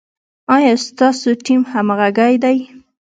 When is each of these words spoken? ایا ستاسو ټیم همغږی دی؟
ایا 0.55 0.73
ستاسو 0.87 1.29
ټیم 1.45 1.61
همغږی 1.71 2.35
دی؟ 2.43 2.57